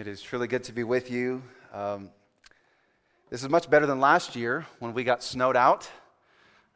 It 0.00 0.08
is 0.08 0.22
truly 0.22 0.48
good 0.48 0.64
to 0.64 0.72
be 0.72 0.82
with 0.82 1.10
you. 1.10 1.42
Um, 1.74 2.08
this 3.28 3.42
is 3.42 3.50
much 3.50 3.68
better 3.68 3.84
than 3.84 4.00
last 4.00 4.34
year 4.34 4.66
when 4.78 4.94
we 4.94 5.04
got 5.04 5.22
snowed 5.22 5.56
out. 5.56 5.90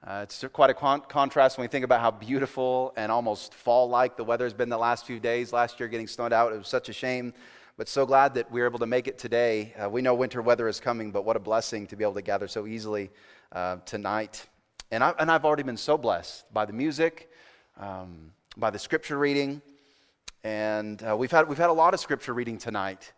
Uh, 0.06 0.20
it's 0.24 0.44
quite 0.52 0.68
a 0.68 0.74
con- 0.74 1.00
contrast 1.08 1.56
when 1.56 1.64
we 1.64 1.68
think 1.68 1.86
about 1.86 2.02
how 2.02 2.10
beautiful 2.10 2.92
and 2.98 3.10
almost 3.10 3.54
fall 3.54 3.88
like 3.88 4.18
the 4.18 4.24
weather 4.24 4.44
has 4.44 4.52
been 4.52 4.68
the 4.68 4.76
last 4.76 5.06
few 5.06 5.18
days. 5.18 5.54
Last 5.54 5.80
year, 5.80 5.88
getting 5.88 6.06
snowed 6.06 6.34
out, 6.34 6.52
it 6.52 6.58
was 6.58 6.68
such 6.68 6.90
a 6.90 6.92
shame, 6.92 7.32
but 7.78 7.88
so 7.88 8.04
glad 8.04 8.34
that 8.34 8.52
we 8.52 8.60
were 8.60 8.66
able 8.66 8.80
to 8.80 8.86
make 8.86 9.08
it 9.08 9.16
today. 9.16 9.72
Uh, 9.82 9.88
we 9.88 10.02
know 10.02 10.14
winter 10.14 10.42
weather 10.42 10.68
is 10.68 10.78
coming, 10.78 11.10
but 11.10 11.24
what 11.24 11.34
a 11.34 11.40
blessing 11.40 11.86
to 11.86 11.96
be 11.96 12.04
able 12.04 12.12
to 12.12 12.20
gather 12.20 12.46
so 12.46 12.66
easily 12.66 13.10
uh, 13.52 13.76
tonight. 13.86 14.46
And, 14.90 15.02
I, 15.02 15.14
and 15.18 15.30
I've 15.30 15.46
already 15.46 15.62
been 15.62 15.78
so 15.78 15.96
blessed 15.96 16.44
by 16.52 16.66
the 16.66 16.74
music, 16.74 17.30
um, 17.80 18.32
by 18.58 18.68
the 18.68 18.78
scripture 18.78 19.16
reading. 19.16 19.62
And 20.44 21.02
uh, 21.02 21.16
we've, 21.16 21.30
had, 21.30 21.48
we've 21.48 21.56
had 21.56 21.70
a 21.70 21.72
lot 21.72 21.94
of 21.94 22.00
scripture 22.00 22.34
reading 22.34 22.58
tonight. 22.58 23.14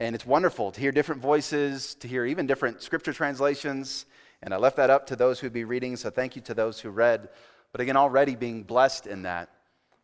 And 0.00 0.16
it's 0.16 0.26
wonderful 0.26 0.72
to 0.72 0.80
hear 0.80 0.90
different 0.90 1.22
voices, 1.22 1.94
to 1.96 2.08
hear 2.08 2.26
even 2.26 2.48
different 2.48 2.82
scripture 2.82 3.12
translations. 3.12 4.06
And 4.42 4.52
I 4.52 4.56
left 4.56 4.76
that 4.76 4.90
up 4.90 5.06
to 5.06 5.16
those 5.16 5.38
who'd 5.38 5.52
be 5.52 5.62
reading, 5.62 5.94
so 5.94 6.10
thank 6.10 6.34
you 6.34 6.42
to 6.42 6.54
those 6.54 6.80
who 6.80 6.90
read. 6.90 7.28
But 7.70 7.80
again, 7.80 7.96
already 7.96 8.34
being 8.34 8.64
blessed 8.64 9.06
in 9.06 9.22
that. 9.22 9.50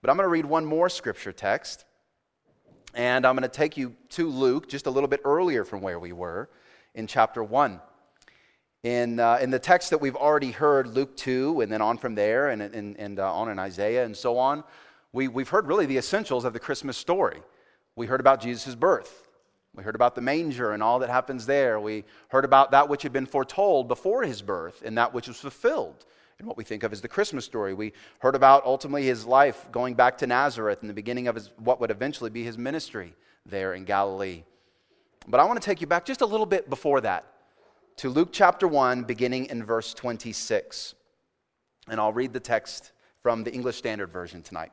But 0.00 0.10
I'm 0.10 0.16
going 0.16 0.26
to 0.26 0.30
read 0.30 0.46
one 0.46 0.64
more 0.64 0.88
scripture 0.88 1.32
text. 1.32 1.86
And 2.94 3.26
I'm 3.26 3.34
going 3.34 3.42
to 3.42 3.48
take 3.48 3.76
you 3.76 3.96
to 4.10 4.28
Luke, 4.28 4.68
just 4.68 4.86
a 4.86 4.90
little 4.90 5.08
bit 5.08 5.22
earlier 5.24 5.64
from 5.64 5.80
where 5.80 5.98
we 5.98 6.12
were, 6.12 6.48
in 6.94 7.08
chapter 7.08 7.42
1. 7.42 7.80
In, 8.84 9.18
uh, 9.18 9.38
in 9.40 9.50
the 9.50 9.58
text 9.58 9.90
that 9.90 9.98
we've 9.98 10.14
already 10.14 10.52
heard, 10.52 10.86
Luke 10.86 11.16
2, 11.16 11.62
and 11.62 11.72
then 11.72 11.82
on 11.82 11.98
from 11.98 12.14
there, 12.14 12.50
and, 12.50 12.62
and, 12.62 12.96
and 12.96 13.18
uh, 13.18 13.34
on 13.34 13.48
in 13.48 13.58
Isaiah 13.58 14.04
and 14.04 14.16
so 14.16 14.38
on, 14.38 14.62
we, 15.14 15.28
we've 15.28 15.48
heard 15.48 15.68
really 15.68 15.86
the 15.86 15.96
essentials 15.96 16.44
of 16.44 16.52
the 16.52 16.58
Christmas 16.58 16.96
story. 16.96 17.40
We 17.94 18.06
heard 18.06 18.18
about 18.18 18.40
Jesus' 18.40 18.74
birth. 18.74 19.28
We 19.72 19.84
heard 19.84 19.94
about 19.94 20.16
the 20.16 20.20
manger 20.20 20.72
and 20.72 20.82
all 20.82 20.98
that 20.98 21.08
happens 21.08 21.46
there. 21.46 21.78
We 21.78 22.04
heard 22.28 22.44
about 22.44 22.72
that 22.72 22.88
which 22.88 23.04
had 23.04 23.12
been 23.12 23.24
foretold 23.24 23.86
before 23.86 24.24
his 24.24 24.42
birth 24.42 24.82
and 24.84 24.98
that 24.98 25.14
which 25.14 25.28
was 25.28 25.38
fulfilled 25.38 26.04
in 26.40 26.46
what 26.46 26.56
we 26.56 26.64
think 26.64 26.82
of 26.82 26.92
as 26.92 27.00
the 27.00 27.08
Christmas 27.08 27.44
story. 27.44 27.74
We 27.74 27.92
heard 28.18 28.34
about 28.34 28.64
ultimately 28.64 29.04
his 29.04 29.24
life 29.24 29.68
going 29.70 29.94
back 29.94 30.18
to 30.18 30.26
Nazareth 30.26 30.80
and 30.80 30.90
the 30.90 30.94
beginning 30.94 31.28
of 31.28 31.36
his, 31.36 31.52
what 31.58 31.80
would 31.80 31.92
eventually 31.92 32.30
be 32.30 32.42
his 32.42 32.58
ministry 32.58 33.14
there 33.46 33.74
in 33.74 33.84
Galilee. 33.84 34.42
But 35.28 35.38
I 35.38 35.44
want 35.44 35.62
to 35.62 35.64
take 35.64 35.80
you 35.80 35.86
back 35.86 36.04
just 36.04 36.22
a 36.22 36.26
little 36.26 36.44
bit 36.44 36.68
before 36.68 37.00
that 37.02 37.24
to 37.98 38.10
Luke 38.10 38.30
chapter 38.32 38.66
1, 38.66 39.04
beginning 39.04 39.46
in 39.46 39.64
verse 39.64 39.94
26. 39.94 40.96
And 41.88 42.00
I'll 42.00 42.12
read 42.12 42.32
the 42.32 42.40
text 42.40 42.90
from 43.22 43.44
the 43.44 43.52
English 43.52 43.76
Standard 43.76 44.10
Version 44.10 44.42
tonight. 44.42 44.72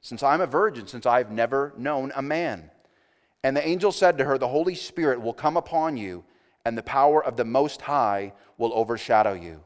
Since 0.00 0.22
I'm 0.22 0.40
a 0.40 0.46
virgin, 0.46 0.86
since 0.86 1.06
I've 1.06 1.30
never 1.30 1.72
known 1.76 2.12
a 2.14 2.22
man. 2.22 2.70
And 3.42 3.56
the 3.56 3.66
angel 3.66 3.92
said 3.92 4.18
to 4.18 4.24
her, 4.24 4.38
The 4.38 4.48
Holy 4.48 4.74
Spirit 4.74 5.20
will 5.20 5.32
come 5.32 5.56
upon 5.56 5.96
you, 5.96 6.24
and 6.64 6.76
the 6.76 6.82
power 6.82 7.24
of 7.24 7.36
the 7.36 7.44
Most 7.44 7.82
High 7.82 8.32
will 8.56 8.72
overshadow 8.74 9.32
you. 9.32 9.62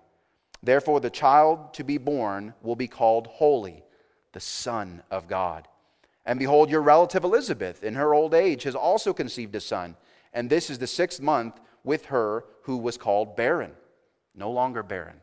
Therefore, 0.62 1.00
the 1.00 1.10
child 1.10 1.74
to 1.74 1.84
be 1.84 1.98
born 1.98 2.54
will 2.62 2.76
be 2.76 2.86
called 2.86 3.26
Holy, 3.26 3.82
the 4.32 4.40
Son 4.40 5.02
of 5.10 5.26
God. 5.26 5.66
And 6.24 6.38
behold, 6.38 6.70
your 6.70 6.82
relative 6.82 7.24
Elizabeth, 7.24 7.82
in 7.82 7.94
her 7.94 8.14
old 8.14 8.32
age, 8.32 8.62
has 8.62 8.76
also 8.76 9.12
conceived 9.12 9.54
a 9.56 9.60
son, 9.60 9.96
and 10.32 10.48
this 10.48 10.70
is 10.70 10.78
the 10.78 10.86
sixth 10.86 11.20
month 11.20 11.58
with 11.82 12.06
her 12.06 12.44
who 12.62 12.76
was 12.76 12.96
called 12.96 13.36
barren, 13.36 13.72
no 14.34 14.50
longer 14.50 14.84
barren. 14.84 15.20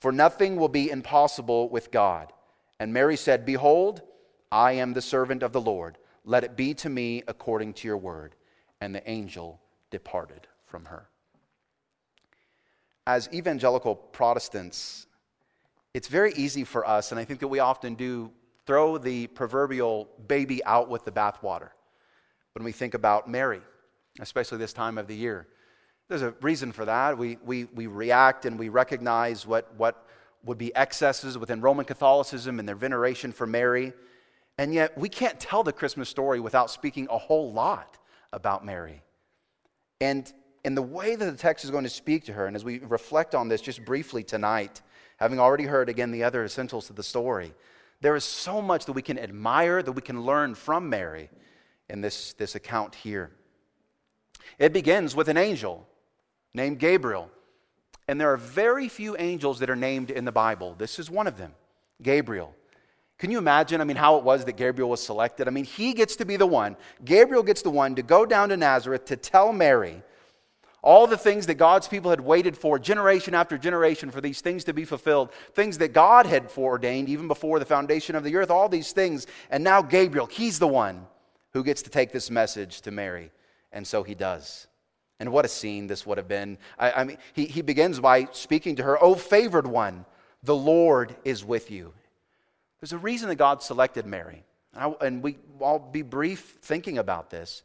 For 0.00 0.10
nothing 0.10 0.56
will 0.56 0.68
be 0.68 0.90
impossible 0.90 1.68
with 1.68 1.92
God. 1.92 2.32
And 2.82 2.92
Mary 2.92 3.16
said, 3.16 3.46
Behold, 3.46 4.02
I 4.50 4.72
am 4.72 4.92
the 4.92 5.00
servant 5.00 5.44
of 5.44 5.52
the 5.52 5.60
Lord. 5.60 5.98
Let 6.24 6.42
it 6.42 6.56
be 6.56 6.74
to 6.74 6.88
me 6.88 7.22
according 7.28 7.74
to 7.74 7.86
your 7.86 7.96
word. 7.96 8.34
And 8.80 8.92
the 8.92 9.08
angel 9.08 9.60
departed 9.92 10.48
from 10.66 10.86
her. 10.86 11.08
As 13.06 13.28
evangelical 13.32 13.94
Protestants, 13.94 15.06
it's 15.94 16.08
very 16.08 16.32
easy 16.32 16.64
for 16.64 16.84
us, 16.84 17.12
and 17.12 17.20
I 17.20 17.24
think 17.24 17.38
that 17.38 17.46
we 17.46 17.60
often 17.60 17.94
do, 17.94 18.32
throw 18.66 18.98
the 18.98 19.28
proverbial 19.28 20.08
baby 20.26 20.64
out 20.64 20.88
with 20.88 21.04
the 21.04 21.12
bathwater 21.12 21.68
when 22.54 22.64
we 22.64 22.72
think 22.72 22.94
about 22.94 23.30
Mary, 23.30 23.60
especially 24.18 24.58
this 24.58 24.72
time 24.72 24.98
of 24.98 25.06
the 25.06 25.14
year. 25.14 25.46
There's 26.08 26.22
a 26.22 26.34
reason 26.40 26.72
for 26.72 26.84
that. 26.86 27.16
We, 27.16 27.38
we, 27.44 27.66
we 27.66 27.86
react 27.86 28.44
and 28.44 28.58
we 28.58 28.70
recognize 28.70 29.46
what, 29.46 29.72
what 29.76 30.08
would 30.44 30.58
be 30.58 30.74
excesses 30.74 31.38
within 31.38 31.60
Roman 31.60 31.84
Catholicism 31.84 32.58
and 32.58 32.68
their 32.68 32.76
veneration 32.76 33.32
for 33.32 33.46
Mary. 33.46 33.92
And 34.58 34.74
yet, 34.74 34.96
we 34.98 35.08
can't 35.08 35.38
tell 35.38 35.62
the 35.62 35.72
Christmas 35.72 36.08
story 36.08 36.40
without 36.40 36.70
speaking 36.70 37.06
a 37.10 37.18
whole 37.18 37.52
lot 37.52 37.98
about 38.32 38.64
Mary. 38.64 39.02
And 40.00 40.30
in 40.64 40.74
the 40.74 40.82
way 40.82 41.16
that 41.16 41.24
the 41.24 41.36
text 41.36 41.64
is 41.64 41.70
going 41.70 41.84
to 41.84 41.90
speak 41.90 42.24
to 42.24 42.32
her, 42.32 42.46
and 42.46 42.56
as 42.56 42.64
we 42.64 42.78
reflect 42.80 43.34
on 43.34 43.48
this 43.48 43.60
just 43.60 43.84
briefly 43.84 44.22
tonight, 44.22 44.82
having 45.16 45.38
already 45.38 45.64
heard 45.64 45.88
again 45.88 46.10
the 46.10 46.24
other 46.24 46.44
essentials 46.44 46.90
of 46.90 46.96
the 46.96 47.02
story, 47.02 47.54
there 48.00 48.16
is 48.16 48.24
so 48.24 48.60
much 48.60 48.84
that 48.86 48.92
we 48.92 49.02
can 49.02 49.18
admire, 49.18 49.82
that 49.82 49.92
we 49.92 50.02
can 50.02 50.22
learn 50.22 50.54
from 50.54 50.88
Mary 50.88 51.30
in 51.88 52.00
this, 52.00 52.32
this 52.34 52.54
account 52.54 52.96
here. 52.96 53.30
It 54.58 54.72
begins 54.72 55.14
with 55.14 55.28
an 55.28 55.36
angel 55.36 55.86
named 56.52 56.78
Gabriel 56.78 57.30
and 58.08 58.20
there 58.20 58.32
are 58.32 58.36
very 58.36 58.88
few 58.88 59.16
angels 59.16 59.58
that 59.60 59.70
are 59.70 59.76
named 59.76 60.10
in 60.10 60.24
the 60.24 60.32
Bible. 60.32 60.74
This 60.76 60.98
is 60.98 61.10
one 61.10 61.26
of 61.26 61.36
them 61.36 61.52
Gabriel. 62.02 62.54
Can 63.18 63.30
you 63.30 63.38
imagine, 63.38 63.80
I 63.80 63.84
mean, 63.84 63.96
how 63.96 64.16
it 64.16 64.24
was 64.24 64.44
that 64.46 64.56
Gabriel 64.56 64.90
was 64.90 65.00
selected? 65.00 65.46
I 65.46 65.52
mean, 65.52 65.64
he 65.64 65.92
gets 65.92 66.16
to 66.16 66.24
be 66.24 66.36
the 66.36 66.46
one, 66.46 66.76
Gabriel 67.04 67.44
gets 67.44 67.62
the 67.62 67.70
one 67.70 67.94
to 67.94 68.02
go 68.02 68.26
down 68.26 68.48
to 68.48 68.56
Nazareth 68.56 69.04
to 69.06 69.16
tell 69.16 69.52
Mary 69.52 70.02
all 70.82 71.06
the 71.06 71.16
things 71.16 71.46
that 71.46 71.54
God's 71.54 71.86
people 71.86 72.10
had 72.10 72.20
waited 72.20 72.56
for 72.56 72.76
generation 72.76 73.34
after 73.34 73.56
generation 73.56 74.10
for 74.10 74.20
these 74.20 74.40
things 74.40 74.64
to 74.64 74.74
be 74.74 74.84
fulfilled, 74.84 75.30
things 75.54 75.78
that 75.78 75.92
God 75.92 76.26
had 76.26 76.50
foreordained 76.50 77.08
even 77.08 77.28
before 77.28 77.60
the 77.60 77.64
foundation 77.64 78.16
of 78.16 78.24
the 78.24 78.34
earth, 78.34 78.50
all 78.50 78.68
these 78.68 78.90
things. 78.90 79.28
And 79.50 79.62
now 79.62 79.80
Gabriel, 79.80 80.26
he's 80.26 80.58
the 80.58 80.66
one 80.66 81.06
who 81.52 81.62
gets 81.62 81.82
to 81.82 81.90
take 81.90 82.10
this 82.10 82.30
message 82.30 82.80
to 82.80 82.90
Mary. 82.90 83.30
And 83.70 83.86
so 83.86 84.02
he 84.02 84.16
does. 84.16 84.66
And 85.22 85.30
what 85.30 85.44
a 85.44 85.48
scene 85.48 85.86
this 85.86 86.04
would 86.04 86.18
have 86.18 86.26
been. 86.26 86.58
I, 86.76 86.90
I 86.90 87.04
mean, 87.04 87.16
he, 87.32 87.44
he 87.44 87.62
begins 87.62 88.00
by 88.00 88.26
speaking 88.32 88.74
to 88.74 88.82
her, 88.82 88.98
Oh, 89.00 89.14
favored 89.14 89.68
one, 89.68 90.04
the 90.42 90.56
Lord 90.56 91.14
is 91.24 91.44
with 91.44 91.70
you. 91.70 91.92
There's 92.80 92.92
a 92.92 92.98
reason 92.98 93.28
that 93.28 93.36
God 93.36 93.62
selected 93.62 94.04
Mary. 94.04 94.42
I, 94.74 94.92
and 95.00 95.22
we, 95.22 95.38
I'll 95.62 95.78
be 95.78 96.02
brief 96.02 96.58
thinking 96.62 96.98
about 96.98 97.30
this. 97.30 97.62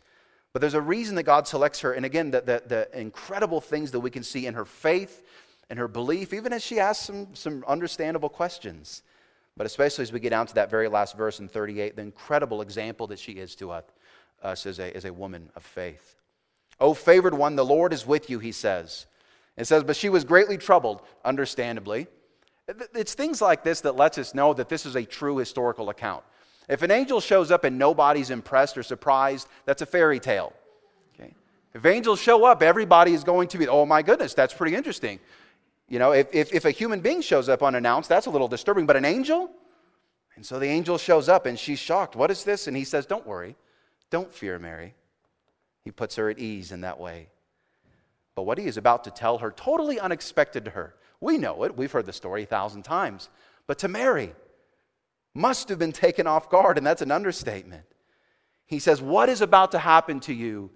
But 0.54 0.59
there's 0.59 0.75
a 0.75 0.81
reason 0.81 1.15
that 1.15 1.24
God 1.24 1.48
selects 1.48 1.80
her. 1.80 1.94
And 1.94 2.06
again, 2.06 2.30
the, 2.30 2.42
the, 2.42 2.63
the 2.68 3.00
incredible 3.01 3.59
things 3.59 3.89
that 3.89 4.01
we 4.01 4.12
can 4.12 4.21
see 4.21 4.45
in 4.45 4.54
her 4.54 4.65
faith 4.65 5.24
and 5.71 5.80
her 5.80 5.88
belief, 5.88 6.36
even 6.36 6.54
as 6.54 6.63
she 6.63 6.80
asks 6.80 7.07
some, 7.07 7.33
some 7.33 7.65
understandable 7.68 8.30
questions. 8.30 9.01
But 9.56 9.65
especially 9.65 10.04
as 10.04 10.12
we 10.12 10.19
get 10.19 10.30
down 10.30 10.45
to 10.45 10.54
that 10.54 10.69
very 10.69 10.89
last 10.89 11.18
verse 11.18 11.39
in 11.39 11.48
38, 11.48 11.95
the 11.95 12.04
incredible 12.04 12.62
example 12.62 13.07
that 13.07 13.18
she 13.18 13.31
is 13.31 13.56
to 13.56 13.71
us, 13.71 13.86
us 14.44 14.68
as, 14.68 14.77
a, 14.77 14.95
as 14.95 15.06
a 15.06 15.12
woman 15.12 15.50
of 15.56 15.63
faith. 15.63 16.18
O 16.80 16.94
favored 16.94 17.34
one, 17.34 17.56
the 17.56 17.66
Lord 17.66 17.94
is 17.94 18.06
with 18.06 18.30
you, 18.30 18.40
he 18.40 18.52
says. 18.52 19.06
It 19.56 19.66
says, 19.66 19.84
but 19.84 19.96
she 19.96 20.10
was 20.10 20.24
greatly 20.24 20.58
troubled, 20.58 21.02
understandably. 21.26 22.08
It's 22.94 23.14
things 23.14 23.42
like 23.42 23.64
this 23.64 23.82
that 23.82 23.96
lets 23.96 24.18
us 24.18 24.36
know 24.36 24.54
that 24.54 24.70
this 24.70 24.86
is 24.86 24.96
a 24.96 25.04
true 25.04 25.38
historical 25.38 25.90
account. 25.90 26.24
If 26.70 26.82
an 26.82 26.92
angel 26.92 27.22
shows 27.22 27.50
up 27.50 27.64
and 27.64 27.80
nobody's 27.80 28.30
impressed 28.30 28.78
or 28.78 28.84
surprised, 28.84 29.48
that's 29.66 29.82
a 29.82 29.86
fairy 29.86 30.20
tale. 30.20 30.54
Okay? 31.16 31.34
If 31.74 31.86
angels 31.86 32.22
show 32.22 32.46
up, 32.46 32.62
everybody 32.62 33.14
is 33.14 33.24
going 33.24 33.48
to 33.50 33.58
be, 33.58 33.68
oh 33.68 33.86
my 33.86 34.02
goodness, 34.02 34.34
that's 34.34 34.54
pretty 34.54 34.76
interesting. 34.76 35.20
You 35.88 36.00
know, 36.00 36.12
if, 36.12 36.28
if, 36.34 36.54
if 36.54 36.66
a 36.66 36.72
human 36.72 37.00
being 37.00 37.22
shows 37.22 37.48
up 37.48 37.64
unannounced, 37.64 38.10
that's 38.10 38.26
a 38.26 38.30
little 38.30 38.50
disturbing, 38.50 38.86
but 38.86 38.98
an 38.98 39.06
angel? 39.06 39.50
And 40.36 40.46
so 40.46 40.60
the 40.60 40.68
angel 40.68 40.98
shows 40.98 41.30
up 41.30 41.46
and 41.46 41.58
she's 41.58 41.80
shocked. 41.80 42.16
What 42.16 42.30
is 42.30 42.44
this? 42.44 42.68
And 42.68 42.76
he 42.76 42.84
says, 42.84 43.06
Don't 43.06 43.26
worry. 43.26 43.56
Don't 44.10 44.32
fear, 44.32 44.60
Mary. 44.60 44.94
He 45.88 45.92
puts 45.92 46.18
her 46.18 46.30
at 46.30 46.38
ease 46.38 46.74
in 46.74 46.81
that 46.81 47.00
way. 47.00 47.30
But 48.36 48.44
what 48.44 48.57
he 48.57 48.66
is 48.66 48.75
about 48.75 49.06
to 49.06 49.10
tell 49.10 49.38
her, 49.38 49.51
totally 49.51 50.01
unexpected 50.01 50.66
to 50.66 50.72
her. 50.72 50.95
We 51.22 51.38
know 51.38 51.63
it, 51.63 51.78
we've 51.78 51.94
heard 51.94 52.06
the 52.06 52.12
story 52.12 52.44
a 52.44 52.45
thousand 52.45 52.84
times. 52.84 53.30
But 53.68 53.80
to 53.80 53.88
Mary, 53.88 54.34
must 55.34 55.69
have 55.69 55.80
been 55.80 55.94
taken 55.94 56.28
off 56.28 56.50
guard, 56.50 56.78
and 56.78 56.86
that's 56.86 57.01
an 57.01 57.10
understatement. 57.10 57.86
He 58.66 58.80
says, 58.80 59.01
What 59.01 59.30
is 59.30 59.39
about 59.39 59.72
to 59.72 59.80
happen 59.80 60.19
to 60.22 60.34
you 60.34 60.72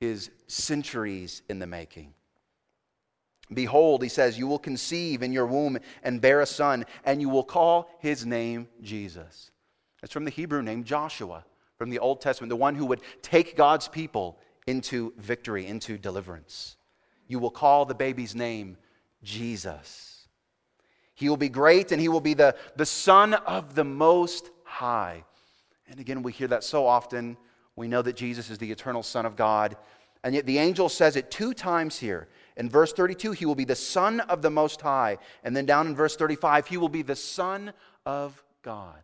is 0.00 0.28
centuries 0.48 1.42
in 1.48 1.60
the 1.60 1.66
making. 1.68 2.14
Behold, 3.54 4.02
he 4.02 4.08
says, 4.08 4.36
you 4.36 4.48
will 4.48 4.58
conceive 4.58 5.22
in 5.22 5.32
your 5.32 5.46
womb 5.46 5.78
and 6.02 6.20
bear 6.20 6.40
a 6.40 6.46
son, 6.46 6.84
and 7.04 7.20
you 7.20 7.28
will 7.28 7.44
call 7.44 7.88
his 8.00 8.26
name 8.26 8.66
Jesus. 8.82 9.52
It's 10.02 10.12
from 10.12 10.24
the 10.24 10.32
Hebrew 10.32 10.62
name 10.62 10.82
Joshua, 10.82 11.44
from 11.76 11.90
the 11.90 12.00
Old 12.00 12.20
Testament, 12.20 12.50
the 12.50 12.56
one 12.56 12.74
who 12.74 12.86
would 12.86 13.02
take 13.22 13.56
God's 13.56 13.86
people 13.86 14.38
into 14.68 15.14
victory, 15.16 15.66
into 15.66 15.96
deliverance. 15.96 16.76
You 17.26 17.38
will 17.38 17.50
call 17.50 17.86
the 17.86 17.94
baby's 17.94 18.34
name 18.34 18.76
Jesus. 19.22 20.26
He 21.14 21.28
will 21.28 21.38
be 21.38 21.48
great, 21.48 21.90
and 21.90 22.00
he 22.00 22.08
will 22.08 22.20
be 22.20 22.34
the, 22.34 22.54
the 22.76 22.86
Son 22.86 23.34
of 23.34 23.74
the 23.74 23.84
Most 23.84 24.50
High. 24.64 25.24
And 25.88 25.98
again, 25.98 26.22
we 26.22 26.32
hear 26.32 26.48
that 26.48 26.64
so 26.64 26.86
often. 26.86 27.36
We 27.76 27.88
know 27.88 28.02
that 28.02 28.14
Jesus 28.14 28.50
is 28.50 28.58
the 28.58 28.70
eternal 28.70 29.02
Son 29.02 29.24
of 29.24 29.36
God. 29.36 29.76
And 30.22 30.34
yet 30.34 30.44
the 30.44 30.58
angel 30.58 30.88
says 30.88 31.16
it 31.16 31.30
two 31.30 31.54
times 31.54 31.98
here. 31.98 32.28
In 32.56 32.68
verse 32.68 32.92
32, 32.92 33.32
he 33.32 33.46
will 33.46 33.54
be 33.54 33.64
the 33.64 33.74
Son 33.74 34.20
of 34.20 34.42
the 34.42 34.50
Most 34.50 34.82
High. 34.82 35.16
And 35.44 35.56
then 35.56 35.64
down 35.64 35.86
in 35.86 35.96
verse 35.96 36.14
35, 36.14 36.66
he 36.66 36.76
will 36.76 36.88
be 36.88 37.02
the 37.02 37.16
Son 37.16 37.72
of 38.04 38.42
God. 38.62 39.00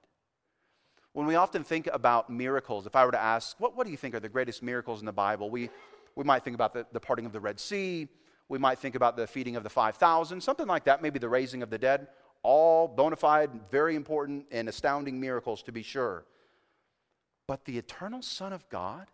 When 1.15 1.27
we 1.27 1.37
often 1.37 1.63
think 1.63 1.89
about 1.93 2.29
miracles, 2.29 2.87
if 2.87 2.97
I 2.97 3.07
were 3.07 3.13
to 3.13 3.23
ask, 3.23 3.59
what, 3.61 3.77
what 3.77 3.87
do 3.87 3.93
you 3.93 3.97
think 3.97 4.17
are 4.17 4.21
the 4.21 4.29
greatest 4.29 4.65
miracles 4.65 4.99
in 4.99 5.07
the 5.07 5.13
Bible? 5.13 5.49
We, 5.49 5.71
we 6.17 6.25
might 6.25 6.43
think 6.43 6.57
about 6.57 6.73
the, 6.73 6.87
the 6.93 6.99
parting 6.99 7.25
of 7.25 7.33
the 7.33 7.39
Red 7.39 7.61
Sea. 7.61 8.09
We 8.49 8.59
might 8.59 8.81
think 8.81 8.97
about 8.97 9.17
the 9.17 9.29
feeding 9.29 9.55
of 9.55 9.63
the 9.63 9.71
5,000, 9.71 10.43
something 10.43 10.67
like 10.67 10.85
that, 10.85 11.03
maybe 11.03 11.21
the 11.21 11.29
raising 11.29 11.63
of 11.63 11.71
the 11.71 11.79
dead. 11.79 12.09
All 12.43 12.89
bona 12.89 13.15
fide, 13.15 13.51
very 13.71 13.95
important, 13.95 14.47
and 14.51 14.69
astounding 14.69 15.21
miracles 15.21 15.63
to 15.63 15.73
be 15.73 15.83
sure. 15.83 16.27
But 17.47 17.65
the 17.65 17.79
eternal 17.79 18.21
Son 18.21 18.53
of 18.53 18.69
God, 18.69 19.07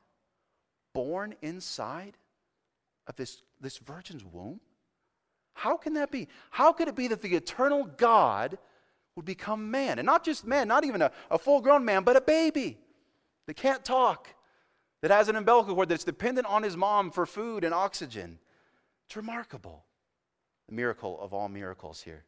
born 0.95 1.35
inside 1.43 2.17
of 3.07 3.17
this, 3.17 3.43
this 3.61 3.77
virgin's 3.77 4.25
womb? 4.25 4.61
How 5.53 5.77
can 5.77 5.95
that 5.95 6.11
be? 6.11 6.29
How 6.51 6.73
could 6.73 6.89
it 6.89 6.97
be 6.97 7.09
that 7.09 7.21
the 7.21 7.37
eternal 7.37 7.85
God 7.85 8.57
would 9.21 9.27
become 9.27 9.71
man? 9.71 9.99
And 9.99 10.07
not 10.07 10.25
just 10.25 10.47
man, 10.47 10.67
not 10.67 10.85
even 10.85 11.03
a, 11.03 11.13
a 11.31 11.39
full 11.39 11.61
grown 11.61 11.85
man, 11.85 12.05
but 12.05 12.17
a 12.17 12.23
baby 12.23 12.79
that 13.47 13.55
can't 13.55 13.85
talk, 13.85 14.29
that 15.03 15.11
has 15.11 15.29
an 15.29 15.37
umbilical 15.37 15.75
cord, 15.75 15.91
that's 15.91 16.05
dependent 16.05 16.47
on 16.47 16.63
his 16.63 16.75
mom 16.75 17.11
for 17.11 17.27
food 17.27 17.63
and 17.63 17.75
oxygen. 17.75 18.39
It's 19.07 19.17
remarkable. 19.17 19.85
The 20.69 20.75
miracle 20.75 21.21
of 21.21 21.35
all 21.35 21.51
miracles 21.51 22.01
here. 22.01 22.25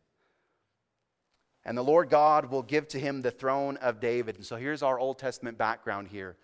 And 1.64 1.78
the 1.78 1.82
Lord 1.82 2.10
God 2.10 2.50
will 2.50 2.62
give 2.62 2.88
to 2.88 3.00
him 3.00 3.22
the 3.22 3.30
throne 3.30 3.78
of 3.78 3.98
David. 3.98 4.36
And 4.36 4.44
so 4.44 4.56
here's 4.56 4.82
our 4.82 4.98
Old 4.98 5.18
Testament 5.18 5.56
background 5.56 6.08
here. 6.08 6.36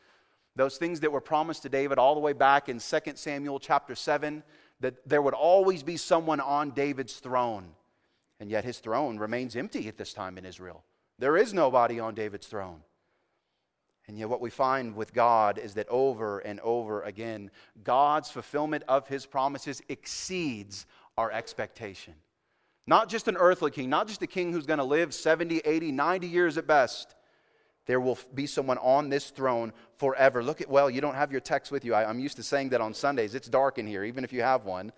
Those 0.57 0.79
things 0.79 1.01
that 1.01 1.13
were 1.13 1.21
promised 1.21 1.63
to 1.65 1.69
David 1.69 1.99
all 1.99 2.15
the 2.15 2.21
way 2.21 2.33
back 2.33 2.71
in 2.71 2.79
2 2.79 2.99
Samuel 3.17 3.59
chapter 3.61 3.95
7, 3.95 4.43
that 4.81 5.07
there 5.07 5.21
would 5.21 5.35
always 5.35 5.83
be 5.83 5.99
someone 5.99 6.41
on 6.41 6.71
David's 6.71 7.17
throne. 7.17 7.75
And 8.41 8.51
yet 8.51 8.65
his 8.65 8.79
throne 8.79 9.19
remains 9.19 9.57
empty 9.57 9.89
at 9.89 9.97
this 9.97 10.13
time 10.13 10.39
in 10.39 10.45
Israel. 10.45 10.85
There 11.19 11.37
is 11.37 11.53
nobody 11.53 11.99
on 11.99 12.15
David's 12.15 12.47
throne. 12.47 12.83
And 14.07 14.19
yet, 14.19 14.31
what 14.31 14.41
we 14.41 14.49
find 14.49 14.97
with 14.97 15.13
God 15.13 15.59
is 15.59 15.75
that 15.75 15.87
over 15.89 16.39
and 16.39 16.61
over 16.61 17.03
again, 17.03 17.51
God's 17.85 18.31
fulfillment 18.31 18.85
of 18.89 19.07
his 19.07 19.27
promises 19.27 19.83
exceeds 19.91 20.87
our 21.19 21.31
expectation. 21.31 22.15
Not 22.87 23.11
just 23.11 23.29
an 23.29 23.37
earthly 23.37 23.71
king, 23.71 23.91
not 23.91 24.09
just 24.09 24.23
a 24.23 24.27
king 24.27 24.51
who's 24.51 24.65
going 24.65 24.79
to 24.79 24.85
live 24.85 25.13
70, 25.13 25.59
80, 25.59 25.93
90 25.93 26.27
years 26.27 26.57
at 26.57 26.67
best. 26.67 27.15
There 27.85 28.01
will 28.01 28.19
be 28.35 28.47
someone 28.47 28.79
on 28.79 29.11
this 29.11 29.29
throne 29.29 29.75
forever. 29.99 30.43
Look 30.43 30.63
at, 30.63 30.71
well, 30.71 30.89
you 30.89 31.03
don't 31.03 31.15
have 31.15 31.31
your 31.31 31.43
text 31.43 31.71
with 31.71 31.85
you. 31.85 31.93
I, 31.93 32.09
am 32.09 32.19
used 32.19 32.37
to 32.37 32.43
saying 32.43 32.71
that 32.71 32.81
on 32.81 32.95
Sundays. 32.95 33.35
It's 33.35 33.49
dark 33.49 33.79
in 33.79 33.87
here, 33.87 34.05
even 34.05 34.25
if 34.25 34.33
you 34.33 34.41
have 34.41 34.65
one. 34.65 34.93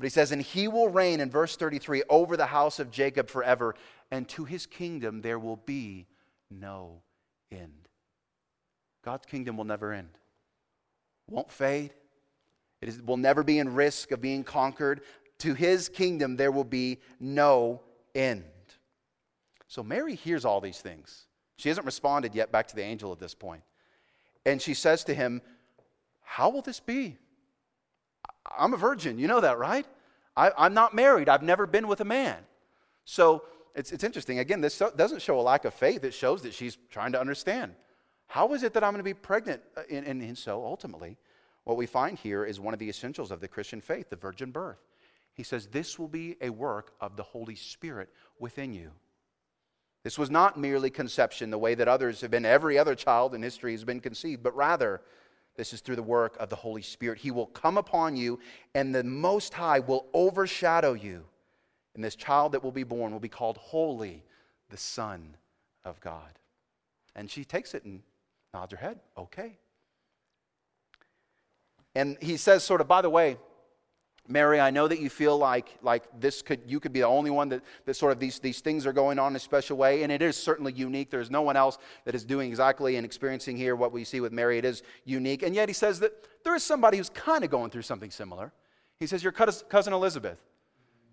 But 0.00 0.06
he 0.06 0.10
says, 0.10 0.32
And 0.32 0.40
he 0.40 0.66
will 0.66 0.88
reign, 0.88 1.20
in 1.20 1.30
verse 1.30 1.56
33, 1.56 2.04
over 2.08 2.34
the 2.34 2.46
house 2.46 2.78
of 2.78 2.90
Jacob 2.90 3.28
forever, 3.28 3.74
and 4.10 4.26
to 4.30 4.46
his 4.46 4.64
kingdom 4.64 5.20
there 5.20 5.38
will 5.38 5.58
be 5.58 6.06
no 6.50 7.02
end. 7.52 7.86
God's 9.04 9.26
kingdom 9.26 9.58
will 9.58 9.66
never 9.66 9.92
end, 9.92 10.08
won't 11.28 11.52
fade. 11.52 11.92
It 12.80 12.88
is, 12.88 13.02
will 13.02 13.18
never 13.18 13.42
be 13.42 13.58
in 13.58 13.74
risk 13.74 14.10
of 14.10 14.22
being 14.22 14.42
conquered 14.42 15.02
to 15.40 15.52
his 15.52 15.90
kingdom 15.90 16.36
there 16.36 16.50
will 16.50 16.64
be 16.64 16.98
no 17.18 17.82
end. 18.14 18.44
So 19.68 19.82
Mary 19.82 20.14
hears 20.14 20.46
all 20.46 20.62
these 20.62 20.80
things. 20.80 21.26
She 21.56 21.68
hasn't 21.68 21.84
responded 21.84 22.34
yet 22.34 22.50
back 22.50 22.68
to 22.68 22.74
the 22.76 22.82
angel 22.82 23.12
at 23.12 23.18
this 23.18 23.34
point. 23.34 23.62
And 24.46 24.62
she 24.62 24.72
says 24.72 25.04
to 25.04 25.14
him, 25.14 25.42
How 26.22 26.48
will 26.48 26.62
this 26.62 26.80
be? 26.80 27.18
I'm 28.58 28.74
a 28.74 28.76
virgin. 28.76 29.18
You 29.18 29.28
know 29.28 29.40
that, 29.40 29.58
right? 29.58 29.86
I, 30.36 30.66
am 30.66 30.74
not 30.74 30.94
married. 30.94 31.28
I've 31.28 31.42
never 31.42 31.66
been 31.66 31.88
with 31.88 32.00
a 32.00 32.04
man. 32.04 32.38
So 33.04 33.42
it's, 33.74 33.92
it's 33.92 34.04
interesting. 34.04 34.38
Again, 34.38 34.60
this 34.60 34.82
doesn't 34.96 35.22
show 35.22 35.38
a 35.38 35.42
lack 35.42 35.64
of 35.64 35.74
faith, 35.74 36.04
it 36.04 36.14
shows 36.14 36.42
that 36.42 36.54
she's 36.54 36.78
trying 36.90 37.12
to 37.12 37.20
understand. 37.20 37.74
How 38.26 38.52
is 38.54 38.62
it 38.62 38.74
that 38.74 38.84
I'm 38.84 38.92
going 38.92 39.00
to 39.00 39.04
be 39.04 39.14
pregnant? 39.14 39.60
Uh, 39.76 39.82
and, 39.90 40.06
and, 40.06 40.22
and 40.22 40.38
so 40.38 40.64
ultimately, 40.64 41.16
what 41.64 41.76
we 41.76 41.86
find 41.86 42.16
here 42.16 42.44
is 42.44 42.60
one 42.60 42.72
of 42.72 42.80
the 42.80 42.88
essentials 42.88 43.30
of 43.30 43.40
the 43.40 43.48
Christian 43.48 43.80
faith 43.80 44.08
the 44.08 44.16
virgin 44.16 44.50
birth. 44.50 44.78
He 45.34 45.42
says, 45.42 45.66
This 45.66 45.98
will 45.98 46.08
be 46.08 46.36
a 46.40 46.50
work 46.50 46.92
of 47.00 47.16
the 47.16 47.22
Holy 47.22 47.56
Spirit 47.56 48.08
within 48.38 48.72
you. 48.72 48.92
This 50.02 50.18
was 50.18 50.30
not 50.30 50.58
merely 50.58 50.90
conception, 50.90 51.50
the 51.50 51.58
way 51.58 51.74
that 51.74 51.88
others 51.88 52.20
have 52.22 52.30
been, 52.30 52.46
every 52.46 52.78
other 52.78 52.94
child 52.94 53.34
in 53.34 53.42
history 53.42 53.72
has 53.72 53.84
been 53.84 54.00
conceived, 54.00 54.42
but 54.42 54.56
rather, 54.56 55.02
this 55.56 55.72
is 55.72 55.80
through 55.80 55.96
the 55.96 56.02
work 56.02 56.36
of 56.38 56.48
the 56.48 56.56
Holy 56.56 56.82
Spirit. 56.82 57.18
He 57.18 57.30
will 57.30 57.46
come 57.46 57.76
upon 57.76 58.16
you, 58.16 58.38
and 58.74 58.94
the 58.94 59.04
Most 59.04 59.52
High 59.54 59.80
will 59.80 60.06
overshadow 60.14 60.94
you. 60.94 61.24
And 61.94 62.04
this 62.04 62.14
child 62.14 62.52
that 62.52 62.62
will 62.62 62.72
be 62.72 62.84
born 62.84 63.12
will 63.12 63.20
be 63.20 63.28
called 63.28 63.58
Holy, 63.58 64.22
the 64.70 64.76
Son 64.76 65.36
of 65.84 66.00
God. 66.00 66.38
And 67.16 67.30
she 67.30 67.44
takes 67.44 67.74
it 67.74 67.84
and 67.84 68.02
nods 68.54 68.72
her 68.72 68.78
head, 68.78 69.00
okay. 69.18 69.58
And 71.94 72.16
he 72.20 72.36
says, 72.36 72.62
sort 72.62 72.80
of, 72.80 72.88
by 72.88 73.02
the 73.02 73.10
way, 73.10 73.36
Mary, 74.30 74.60
I 74.60 74.70
know 74.70 74.86
that 74.86 75.00
you 75.00 75.10
feel 75.10 75.36
like, 75.36 75.76
like 75.82 76.04
this 76.20 76.40
could, 76.40 76.60
you 76.64 76.78
could 76.78 76.92
be 76.92 77.00
the 77.00 77.06
only 77.06 77.30
one 77.30 77.48
that, 77.48 77.62
that 77.84 77.94
sort 77.94 78.12
of 78.12 78.20
these, 78.20 78.38
these 78.38 78.60
things 78.60 78.86
are 78.86 78.92
going 78.92 79.18
on 79.18 79.32
in 79.32 79.36
a 79.36 79.40
special 79.40 79.76
way, 79.76 80.04
and 80.04 80.12
it 80.12 80.22
is 80.22 80.36
certainly 80.36 80.72
unique. 80.72 81.10
There's 81.10 81.32
no 81.32 81.42
one 81.42 81.56
else 81.56 81.78
that 82.04 82.14
is 82.14 82.24
doing 82.24 82.48
exactly 82.48 82.94
and 82.94 83.04
experiencing 83.04 83.56
here 83.56 83.74
what 83.74 83.90
we 83.90 84.04
see 84.04 84.20
with 84.20 84.32
Mary. 84.32 84.56
It 84.56 84.64
is 84.64 84.84
unique. 85.04 85.42
And 85.42 85.52
yet 85.52 85.68
he 85.68 85.72
says 85.72 85.98
that 86.00 86.12
there 86.44 86.54
is 86.54 86.62
somebody 86.62 86.96
who's 86.96 87.10
kind 87.10 87.42
of 87.42 87.50
going 87.50 87.70
through 87.70 87.82
something 87.82 88.12
similar. 88.12 88.52
He 89.00 89.06
says, 89.06 89.24
Your 89.24 89.32
cousin 89.32 89.92
Elizabeth. 89.92 90.38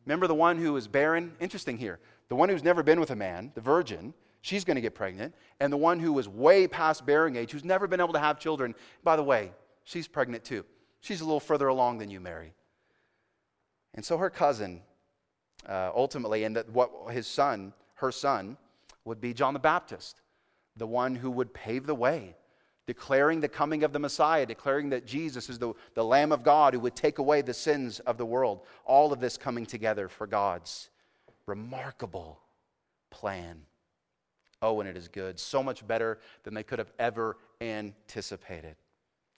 Remember 0.06 0.28
the 0.28 0.36
one 0.36 0.58
who 0.58 0.78
is 0.78 0.88
barren? 0.88 1.34
Interesting 1.40 1.78
here. 1.78 2.00
The 2.30 2.36
one 2.36 2.50
who's 2.50 2.64
never 2.64 2.84
been 2.84 3.00
with 3.00 3.10
a 3.12 3.16
man, 3.16 3.52
the 3.56 3.62
virgin, 3.62 4.14
she's 4.42 4.64
going 4.64 4.76
to 4.76 4.82
get 4.82 4.94
pregnant. 4.94 5.34
And 5.60 5.74
the 5.74 5.78
one 5.78 6.00
who 6.00 6.14
was 6.14 6.30
way 6.30 6.68
past 6.68 7.06
bearing 7.06 7.36
age, 7.36 7.52
who's 7.52 7.66
never 7.66 7.88
been 7.88 8.00
able 8.00 8.14
to 8.14 8.20
have 8.20 8.40
children, 8.40 8.76
by 9.04 9.16
the 9.16 9.24
way, 9.24 9.52
she's 9.86 10.08
pregnant 10.08 10.44
too. 10.44 10.64
She's 11.02 11.22
a 11.22 11.26
little 11.26 11.40
further 11.40 11.68
along 11.68 11.98
than 11.98 12.10
you, 12.10 12.20
Mary. 12.20 12.54
And 13.98 14.06
so 14.06 14.18
her 14.18 14.30
cousin, 14.30 14.82
uh, 15.68 15.90
ultimately, 15.94 16.44
and 16.44 16.56
that 16.56 16.70
what 16.70 16.92
his 17.12 17.28
son, 17.28 17.74
her 17.96 18.12
son, 18.12 18.56
would 19.04 19.20
be 19.20 19.34
John 19.34 19.54
the 19.54 19.60
Baptist, 19.60 20.22
the 20.78 20.86
one 20.86 21.16
who 21.16 21.32
would 21.32 21.52
pave 21.52 21.88
the 21.88 21.96
way, 21.96 22.36
declaring 22.86 23.42
the 23.42 23.50
coming 23.50 23.84
of 23.84 23.94
the 23.94 24.00
Messiah, 24.00 24.46
declaring 24.46 24.92
that 24.92 25.08
Jesus 25.08 25.50
is 25.50 25.58
the, 25.58 25.74
the 25.96 26.06
Lamb 26.06 26.32
of 26.32 26.44
God 26.44 26.76
who 26.76 26.80
would 26.82 26.96
take 26.96 27.18
away 27.18 27.42
the 27.42 27.56
sins 27.56 28.00
of 28.02 28.18
the 28.18 28.26
world. 28.26 28.62
All 28.86 29.12
of 29.12 29.20
this 29.20 29.36
coming 29.36 29.66
together 29.66 30.08
for 30.08 30.28
God's 30.28 30.90
remarkable 31.48 32.40
plan. 33.10 33.64
Oh, 34.62 34.80
and 34.80 34.88
it 34.88 34.96
is 34.96 35.08
good, 35.08 35.40
so 35.40 35.64
much 35.64 35.86
better 35.88 36.20
than 36.44 36.54
they 36.54 36.64
could 36.64 36.80
have 36.80 36.92
ever 37.00 37.38
anticipated. 37.62 38.76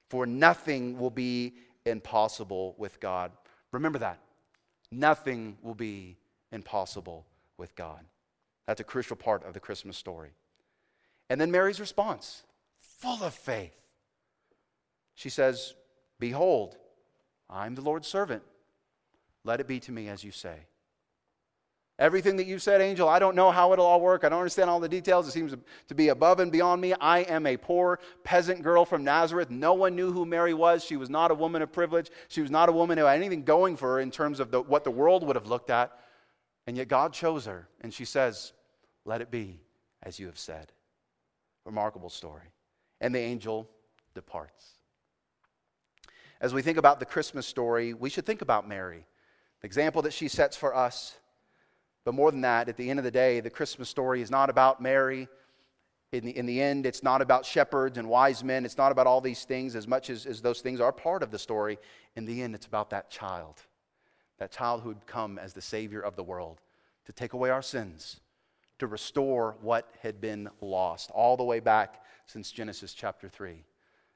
For 0.09 0.25
nothing 0.25 0.99
will 0.99 1.11
be 1.11 1.53
impossible 1.85 2.75
with 2.77 2.99
God. 2.99 3.31
Remember 3.71 3.99
that. 3.99 4.19
Nothing 4.91 5.57
will 5.61 5.75
be 5.75 6.17
impossible 6.51 7.25
with 7.57 7.75
God. 7.75 8.05
That's 8.65 8.81
a 8.81 8.85
crucial 8.85 9.15
part 9.15 9.43
of 9.45 9.53
the 9.53 9.59
Christmas 9.59 9.97
story. 9.97 10.31
And 11.29 11.39
then 11.39 11.51
Mary's 11.51 11.79
response, 11.79 12.43
full 12.77 13.23
of 13.23 13.33
faith. 13.33 13.75
She 15.15 15.29
says, 15.29 15.75
Behold, 16.19 16.77
I'm 17.49 17.75
the 17.75 17.81
Lord's 17.81 18.07
servant. 18.07 18.43
Let 19.43 19.59
it 19.59 19.67
be 19.67 19.79
to 19.81 19.91
me 19.91 20.07
as 20.07 20.23
you 20.23 20.31
say. 20.31 20.67
Everything 21.99 22.37
that 22.37 22.47
you've 22.47 22.61
said, 22.61 22.79
angel, 22.79 23.09
I 23.09 23.19
don't 23.19 23.35
know 23.35 23.51
how 23.51 23.73
it'll 23.73 23.85
all 23.85 23.99
work. 23.99 24.23
I 24.23 24.29
don't 24.29 24.39
understand 24.39 24.69
all 24.69 24.79
the 24.79 24.87
details. 24.87 25.27
It 25.27 25.31
seems 25.31 25.53
to 25.89 25.93
be 25.93 26.07
above 26.07 26.39
and 26.39 26.49
beyond 26.49 26.79
me. 26.79 26.93
I 26.93 27.19
am 27.19 27.45
a 27.45 27.57
poor 27.57 27.99
peasant 28.23 28.63
girl 28.63 28.85
from 28.85 29.03
Nazareth. 29.03 29.49
No 29.49 29.73
one 29.73 29.97
knew 29.97 30.09
who 30.09 30.25
Mary 30.25 30.53
was. 30.53 30.81
She 30.81 30.95
was 30.95 31.09
not 31.09 31.29
a 31.29 31.35
woman 31.35 31.61
of 31.61 31.73
privilege. 31.73 32.09
She 32.29 32.41
was 32.41 32.49
not 32.49 32.69
a 32.69 32.71
woman 32.71 32.97
who 32.97 33.03
had 33.03 33.17
anything 33.17 33.43
going 33.43 33.75
for 33.75 33.95
her 33.95 33.99
in 33.99 34.11
terms 34.11 34.39
of 34.39 34.49
the, 34.49 34.61
what 34.61 34.85
the 34.85 34.91
world 34.91 35.27
would 35.27 35.35
have 35.35 35.47
looked 35.47 35.69
at. 35.69 35.91
And 36.67 36.77
yet 36.77 36.87
God 36.87 37.11
chose 37.11 37.45
her. 37.45 37.67
And 37.81 37.93
she 37.93 38.05
says, 38.05 38.53
Let 39.03 39.19
it 39.19 39.29
be 39.29 39.59
as 40.01 40.19
you 40.19 40.27
have 40.27 40.39
said. 40.39 40.71
Remarkable 41.65 42.09
story. 42.09 42.53
And 43.01 43.13
the 43.13 43.19
angel 43.19 43.69
departs. 44.13 44.67
As 46.39 46.53
we 46.53 46.61
think 46.61 46.77
about 46.77 47.01
the 47.01 47.05
Christmas 47.05 47.45
story, 47.45 47.93
we 47.93 48.09
should 48.09 48.25
think 48.25 48.41
about 48.41 48.65
Mary, 48.65 49.05
the 49.59 49.65
example 49.65 50.01
that 50.03 50.13
she 50.13 50.29
sets 50.29 50.55
for 50.55 50.73
us 50.73 51.17
but 52.05 52.13
more 52.13 52.31
than 52.31 52.41
that, 52.41 52.69
at 52.69 52.77
the 52.77 52.89
end 52.89 52.99
of 52.99 53.05
the 53.05 53.11
day, 53.11 53.39
the 53.39 53.49
Christmas 53.49 53.89
story 53.89 54.21
is 54.21 54.31
not 54.31 54.49
about 54.49 54.81
Mary. 54.81 55.27
In 56.11 56.25
the, 56.25 56.35
in 56.35 56.45
the 56.45 56.61
end, 56.61 56.85
it's 56.85 57.03
not 57.03 57.21
about 57.21 57.45
shepherds 57.45 57.97
and 57.97 58.09
wise 58.09 58.43
men. 58.43 58.65
It's 58.65 58.77
not 58.77 58.91
about 58.91 59.05
all 59.05 59.21
these 59.21 59.43
things 59.43 59.75
as 59.75 59.87
much 59.87 60.09
as, 60.09 60.25
as 60.25 60.41
those 60.41 60.61
things 60.61 60.79
are 60.79 60.91
part 60.91 61.21
of 61.21 61.29
the 61.29 61.37
story. 61.37 61.77
In 62.15 62.25
the 62.25 62.41
end, 62.41 62.55
it's 62.55 62.65
about 62.65 62.89
that 62.91 63.11
child, 63.11 63.61
that 64.39 64.51
child 64.51 64.81
who 64.81 64.89
would 64.89 65.05
come 65.05 65.37
as 65.37 65.53
the 65.53 65.61
Savior 65.61 66.01
of 66.01 66.15
the 66.15 66.23
world 66.23 66.61
to 67.05 67.11
take 67.11 67.33
away 67.33 67.49
our 67.49 67.61
sins, 67.61 68.19
to 68.79 68.87
restore 68.87 69.55
what 69.61 69.91
had 70.01 70.21
been 70.21 70.49
lost, 70.61 71.11
all 71.11 71.37
the 71.37 71.43
way 71.43 71.59
back 71.59 72.03
since 72.25 72.51
Genesis 72.51 72.93
chapter 72.93 73.27
3. 73.27 73.63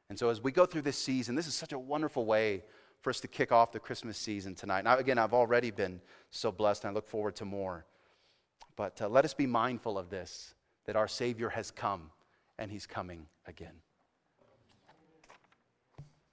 And 0.10 0.18
so, 0.18 0.30
as 0.30 0.42
we 0.42 0.52
go 0.52 0.66
through 0.66 0.84
this 0.84 0.98
season, 0.98 1.36
this 1.36 1.48
is 1.48 1.56
such 1.56 1.74
a 1.74 1.80
wonderful 1.80 2.25
way 2.25 2.63
for 3.03 3.10
us 3.10 3.19
to 3.19 3.27
kick 3.27 3.51
off 3.51 3.74
the 3.74 3.79
Christmas 3.79 4.17
season 4.17 4.55
tonight. 4.55 4.86
Now, 4.86 4.98
again, 4.98 5.17
I've 5.17 5.33
already 5.33 5.72
been 5.72 6.00
so 6.31 6.53
blessed, 6.53 6.86
and 6.86 6.91
I 6.91 6.93
look 6.93 7.07
forward 7.07 7.36
to 7.36 7.45
more. 7.45 7.86
But 8.77 9.01
uh, 9.01 9.10
let 9.10 9.25
us 9.25 9.33
be 9.33 9.45
mindful 9.45 9.98
of 9.98 10.10
this 10.10 10.55
that 10.86 10.95
our 10.95 11.07
Savior 11.07 11.50
has 11.50 11.69
come 11.69 12.10
and 12.57 12.72
He's 12.72 12.88
coming 12.88 13.27
again. 13.45 13.74